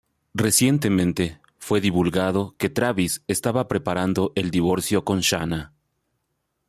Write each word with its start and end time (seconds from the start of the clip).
Recientemente, 0.33 1.39
fue 1.59 1.79
divulgado 1.79 2.55
que 2.57 2.71
Travis 2.71 3.21
estaba 3.27 3.67
preparando 3.67 4.31
el 4.33 4.49
divorcio 4.49 5.05
con 5.05 5.19
Shanna. 5.19 5.75